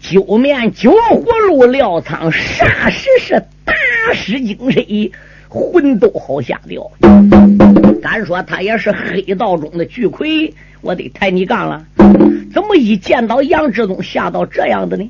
[0.00, 3.72] 酒面酒葫芦撂仓，霎时是大
[4.12, 4.84] 失精神，
[5.48, 6.90] 魂都好吓掉。
[8.02, 11.84] 敢说他也是黑道中的巨魁，我得抬你杠了。
[12.52, 15.08] 怎么一见到杨志宗吓到这样的呢？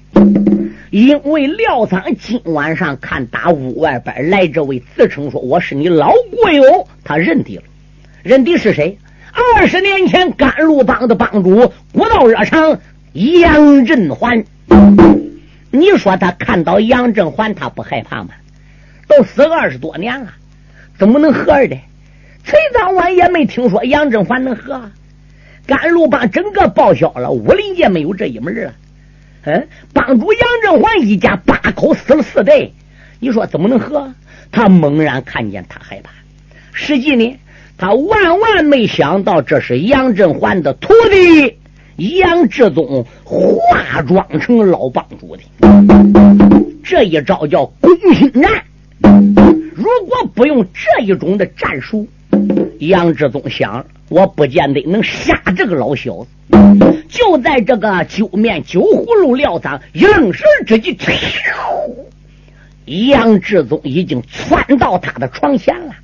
[0.91, 7.63] 因为廖仓今晚上看打屋外边来这位自称说我是你老国友，他认定了，
[8.23, 8.99] 认的是谁？
[9.55, 12.79] 二十年前甘露帮的帮主古道热肠
[13.13, 14.45] 杨振环。
[15.71, 18.31] 你说他看到杨振环，他不害怕吗？
[19.09, 20.33] 都死二十多年了，
[20.99, 21.77] 怎么能和的？
[22.45, 24.91] 崔当晚也没听说杨振环能和。
[25.67, 28.75] 甘露帮整个报销了，武林界没有这一门了。
[29.45, 32.71] 嗯，帮主杨振环一家八口死了四代，
[33.21, 34.13] 你说怎么能和？
[34.51, 36.11] 他猛然看见，他害怕。
[36.73, 37.39] 实际呢，
[37.81, 41.57] 他万万没想到这是杨振环的徒弟
[41.97, 45.43] 杨志宗化妆成老帮主的。
[46.85, 48.65] 这一招叫攻心战。
[49.75, 52.07] 如果不用这一种的战术，
[52.81, 53.87] 杨志宗想。
[54.11, 56.27] 我不见得能杀这个老小子。
[57.09, 60.99] 就在这个酒面酒葫芦撂裆一愣神之际，
[62.91, 65.95] 杨志宗已经窜到他的床前了，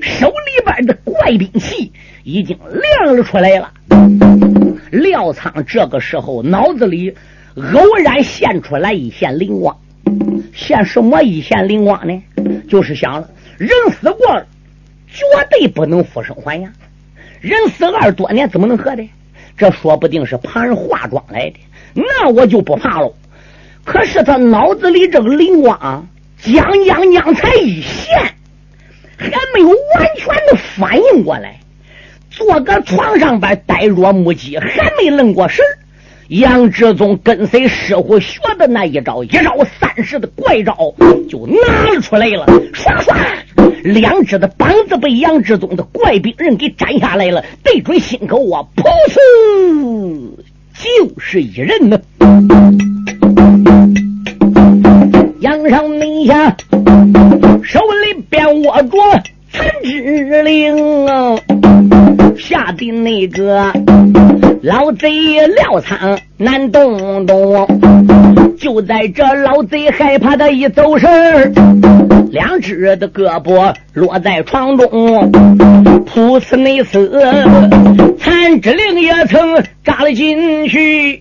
[0.00, 1.90] 手里边的怪兵器
[2.22, 2.56] 已经
[3.02, 3.72] 亮了出来了。
[4.92, 7.12] 廖仓这个时候脑子里
[7.56, 9.76] 偶然现出来一线灵光，
[10.54, 12.22] 现什么一线灵光呢？
[12.68, 14.46] 就是想了，人死过了，
[15.08, 16.72] 绝对不能复生还阳。
[17.40, 19.04] 人死二十多年，怎么能活的？
[19.56, 21.56] 这说不定是旁人化妆来的，
[21.94, 23.12] 那我就不怕喽。
[23.84, 28.16] 可是他脑子里这个灵光将将将才一现，
[29.16, 31.60] 还没有完全的反应过来，
[32.30, 35.64] 坐个床上边呆若木鸡，还没愣过神
[36.28, 40.74] 杨志宗跟随师傅学的那一招，一招三式的怪招
[41.28, 43.14] 就拿了出来了，唰唰。
[43.82, 50.30] 两只的膀子被杨志宗的怪兵人给斩下来了，对准心口啊，噗呲，
[50.72, 52.00] 就是一人呢。
[55.40, 56.56] 杨上明下
[57.62, 58.88] 手里边握着
[59.52, 61.36] 残肢令啊，
[62.36, 63.72] 下的那个
[64.62, 67.66] 老贼廖仓难动动。
[68.58, 71.52] 就在这老贼害怕的一走神
[72.30, 74.88] 两只的胳膊落在床中，
[76.06, 77.22] 噗呲内死，
[78.18, 81.20] 残肢令也曾扎了进去。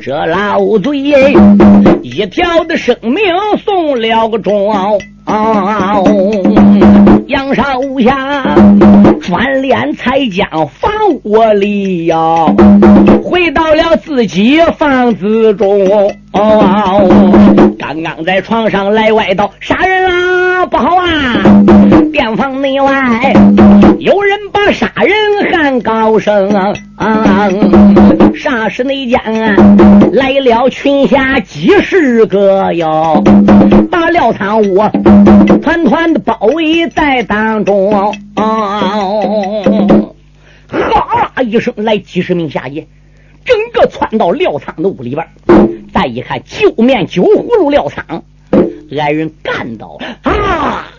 [0.00, 1.34] 这老贼
[2.02, 3.14] 一条的生命
[3.64, 4.72] 送了个终。
[7.26, 8.44] 杨少侠
[9.20, 10.90] 转脸才将房
[11.24, 12.16] 屋里呀，
[13.24, 15.78] 回到了自己房子中。
[17.78, 21.06] 刚刚在床上来外道杀人啊，不好啊！
[22.12, 22.92] 店房内外
[23.98, 25.12] 有人把杀人
[25.52, 26.48] 喊高声
[26.96, 27.48] 啊！
[28.34, 29.18] 啥时那间
[30.12, 33.22] 来了群侠几十个哟，
[33.96, 34.76] 把廖仓屋
[35.62, 38.12] 团团的包围在当中。
[38.34, 38.78] 啊
[40.68, 42.86] 哈一声，来几十名下爷，
[43.44, 45.26] 整个窜到廖仓的屋里边。
[45.94, 48.22] 再一看，九面九葫芦廖仓，
[48.90, 50.92] 来人干到啊！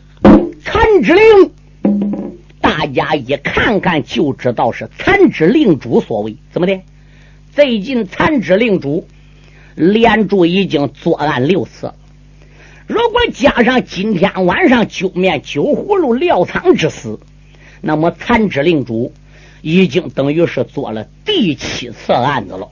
[0.63, 1.51] 残之令，
[2.59, 6.35] 大家一看看就知道是残之令主所为。
[6.51, 6.79] 怎么的？
[7.53, 9.07] 最近残之令主
[9.75, 11.93] 连住已经作案六次，
[12.87, 17.19] 如果加上今天晚上九面九葫芦廖仓之死，
[17.81, 19.11] 那么残之令主
[19.61, 22.69] 已经等于是做了第七次案子了。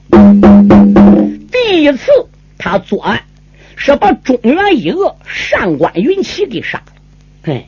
[1.52, 2.10] 第一次
[2.56, 3.24] 他作案
[3.76, 6.92] 是把中原一恶上官云奇给杀了，
[7.42, 7.66] 嘿，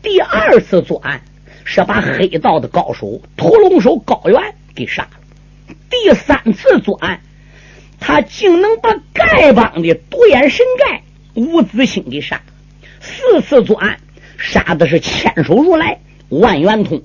[0.00, 1.20] 第二次作案
[1.64, 5.10] 是把黑道的高手屠龙手高原给杀了。
[5.90, 7.20] 第三次作案，
[8.00, 11.00] 他竟能把丐帮的独眼神丐
[11.40, 12.42] 吴子兴给杀。
[13.00, 13.98] 四次作案，
[14.36, 17.02] 杀的是千手如来万元通。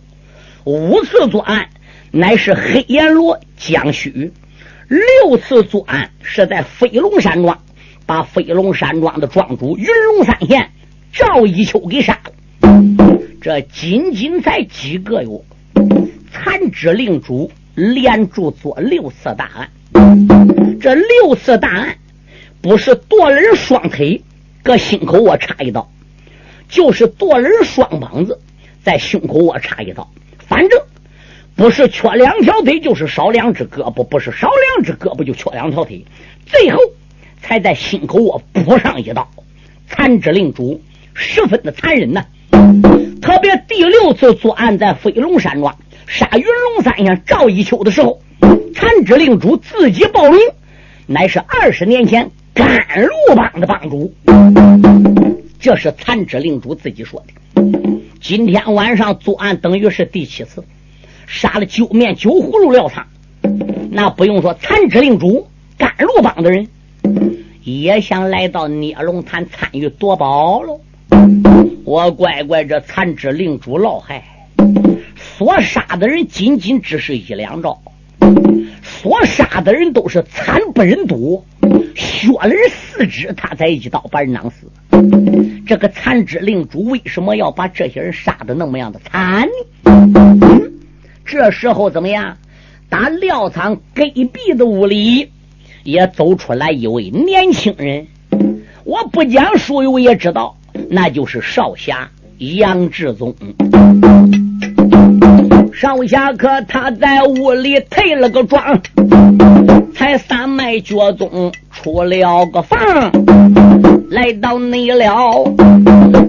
[0.66, 1.70] 五次作案，
[2.12, 4.34] 乃是黑阎罗江须。
[4.90, 7.58] 六次作案是在飞龙山庄，
[8.06, 10.70] 把飞龙山庄的庄主云龙三贤
[11.14, 12.32] 赵一秋给杀了。
[13.42, 15.30] 这仅仅才几个月，
[16.34, 17.50] 残肢令主。
[17.76, 19.70] 连住做六次大案，
[20.80, 21.98] 这六次大案
[22.66, 24.24] 不是剁人双腿，
[24.64, 25.88] 搁心口窝插一刀，
[26.68, 28.40] 就是剁人双膀子，
[28.84, 30.10] 在胸口窝插一刀。
[30.40, 30.82] 反正
[31.56, 36.04] 不是缺两条腿，就是少两只胳膊；不是少两只胳膊，就缺两条腿。
[36.48, 36.80] 最后
[37.40, 39.30] 才在心口窝补上一刀。
[39.88, 40.82] 残肢令主
[41.14, 42.26] 十分的残忍呐！
[43.22, 45.78] 特别第六次作案在飞龙山庄。
[46.08, 48.20] 杀云龙三爷赵一秋的时候，
[48.74, 50.40] 残肢令主自己报名，
[51.06, 54.12] 乃是二十年前甘露帮的帮主。
[55.60, 57.62] 这是残肢令主自己说的。
[58.22, 60.64] 今天晚上作案等于是第七次，
[61.28, 63.06] 杀了九面九葫芦廖仓。
[63.92, 65.48] 那不用说，残肢令主
[65.78, 66.68] 甘露帮的人
[67.64, 70.80] 也想来到聂龙潭参与夺宝喽。
[71.84, 74.24] 我乖乖，这残肢令主老害。
[75.18, 77.82] 所杀的人仅仅只是一两招，
[78.82, 81.44] 所杀的人都是惨不忍睹，
[81.96, 84.70] 削了人四肢，他才一刀把人囊死。
[85.66, 89.48] 这个残肢令主为什么要把这些人杀的那么样的惨
[89.84, 90.62] 呢？
[91.26, 92.38] 这时候怎么样？
[92.88, 95.32] 打料仓隔壁的屋里
[95.84, 98.06] 也走出来一位年轻人，
[98.84, 100.56] 我不讲书友也知道，
[100.90, 103.36] 那就是少侠杨志宗。
[105.74, 108.82] 少侠可，他在屋里退了个妆，
[109.94, 111.52] 才三迈脚踪
[111.86, 112.80] 出了个房，
[114.10, 115.46] 来到内了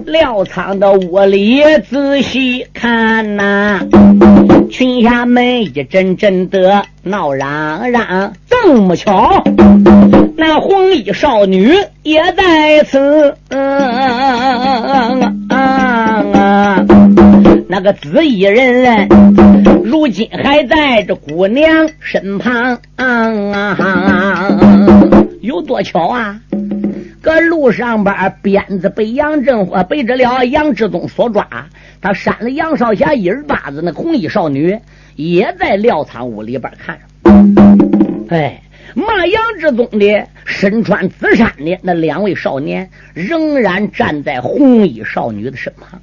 [0.05, 3.79] 料仓的屋里仔细看呐，
[4.69, 9.43] 群侠们一阵阵的闹嚷嚷，这么巧，
[10.37, 13.33] 那红衣少女也在此。
[13.49, 14.37] 嗯
[17.69, 19.09] 那个紫衣人，
[19.83, 22.77] 如今还在这姑娘身旁，
[25.41, 26.39] 有多巧啊！
[27.21, 31.47] 搁路上边，鞭子被杨振华背着了杨志宗所抓，
[32.01, 34.77] 他扇了杨少侠一耳巴子，那红衣少女
[35.15, 37.03] 也在料仓屋里边看着。
[38.29, 38.61] 哎，
[38.95, 45.99] 骂杨志宗的身穿紫衫的那两位少年，仍然站在红衣少女的身旁。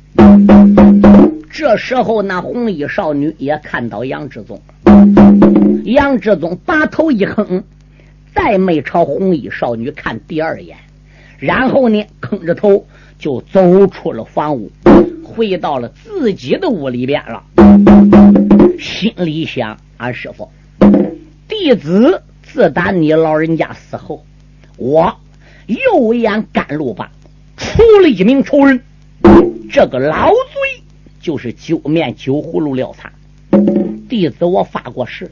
[1.51, 4.61] 这时候，那红衣少女也看到杨志宗，
[5.85, 7.63] 杨志宗把头一哼，
[8.35, 10.77] 再没朝红衣少女看第二眼，
[11.39, 12.85] 然后呢，吭着头
[13.19, 14.71] 就走出了房屋，
[15.23, 17.45] 回到了自己的屋里边了。
[18.79, 20.51] 心里想：俺师傅，
[21.49, 24.25] 弟子自打你老人家死后，
[24.77, 25.17] 我
[25.67, 27.13] 右眼甘露吧
[27.57, 28.81] 出了一名仇人，
[29.71, 30.83] 这个老贼
[31.21, 33.11] 就是九面九葫芦廖苍。
[34.09, 35.31] 弟子我发过誓，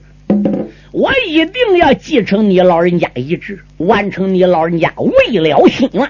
[0.92, 6.06] 我一定要继承你老人家遗志，完成你老人家未了心愿。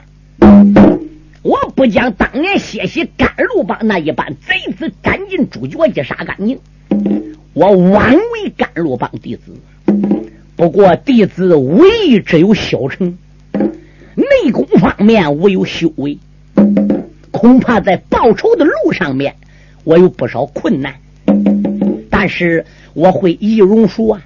[1.42, 6.58] 我不将当年血洗甘露帮那一般贼子赶尽诛绝一杀干净，
[7.52, 9.54] 我枉为甘露帮弟子。
[10.56, 13.16] 不过弟子唯一只有小成，
[14.16, 16.18] 内功方面我有修为，
[17.30, 19.36] 恐怕在报仇的路上面
[19.84, 20.94] 我有不少困难。
[22.10, 24.22] 但是我会易容术啊！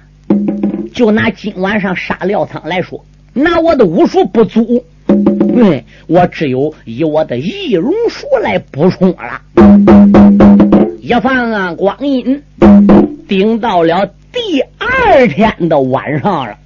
[0.97, 9.39] 就拿今晚上杀廖仓来说，拿我的武术不足，嗯，我只有以我的易容术来补充了。
[10.99, 12.41] 一放啊，光阴
[13.27, 16.57] 顶到了第二天的晚上了，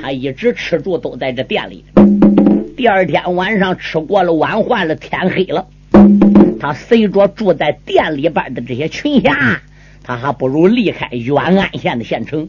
[0.00, 1.84] 他一直吃住都在这店里。
[2.78, 5.66] 第二天晚上吃过了晚饭了，天黑了，
[6.58, 9.60] 他随着住在店里边的这些群侠。
[10.08, 12.48] 他还不如离开远安县的县城，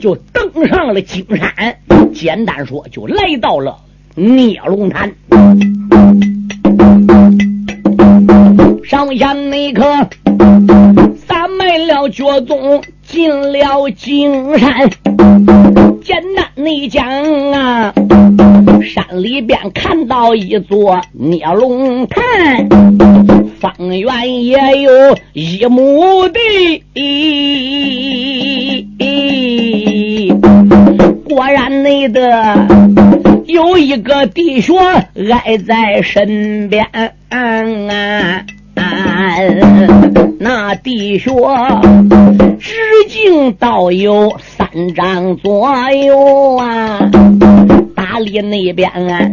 [0.00, 1.76] 就登上了金山。
[2.14, 3.76] 简单说，就来到了
[4.14, 5.12] 聂龙潭。
[8.84, 9.82] 上下那刻，
[11.26, 12.80] 撒满了脚踪，
[13.10, 14.88] 进了金山。
[16.00, 17.04] 简单你讲
[17.50, 17.92] 啊，
[18.82, 22.68] 山里边看到一座孽龙潭，
[23.58, 26.84] 方圆也有一亩地。
[31.28, 32.66] 果然内的
[33.46, 36.86] 有一个弟兄挨在身边
[37.28, 38.44] 啊。
[40.38, 41.30] 那地穴
[42.58, 42.74] 直
[43.08, 46.98] 径倒有三丈左右啊！
[47.94, 49.30] 大理那边啊，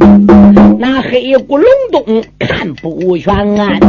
[0.80, 3.80] 那黑咕隆咚看不全啊！